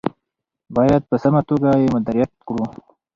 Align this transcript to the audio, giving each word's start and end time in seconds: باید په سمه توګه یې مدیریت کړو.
باید 0.75 1.01
په 1.09 1.15
سمه 1.23 1.41
توګه 1.49 1.69
یې 1.81 1.87
مدیریت 1.95 2.31
کړو. 2.47 2.65